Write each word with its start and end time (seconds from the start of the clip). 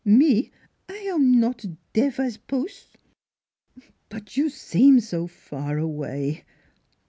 Me 0.03 0.49
I 0.89 0.95
am 1.13 1.39
not 1.39 1.63
deaf 1.93 2.19
's 2.19 2.35
pos'."" 2.35 2.87
But 4.09 4.35
you 4.35 4.49
seem 4.49 4.99
so 4.99 5.27
far 5.27 5.77
away. 5.77 6.43